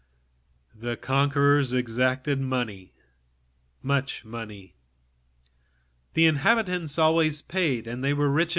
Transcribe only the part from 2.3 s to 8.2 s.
money, much money. The inhabitants paid what was asked; they